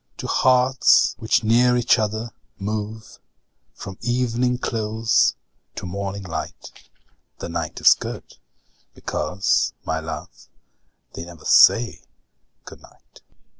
To 0.17 0.25
hearts 0.25 1.13
which 1.19 1.43
near 1.43 1.77
each 1.77 1.99
other 1.99 2.31
move 2.57 3.19
From 3.75 3.99
evening 4.01 4.57
close 4.57 5.35
to 5.75 5.85
morning 5.85 6.23
light, 6.23 6.89
The 7.37 7.49
night 7.49 7.79
is 7.79 7.93
good; 7.93 8.23
because, 8.95 9.73
my 9.85 9.99
love, 9.99 10.47
They 11.13 11.23
never 11.25 11.45
say 11.45 12.01
good 12.65 12.81
night. 12.81 13.21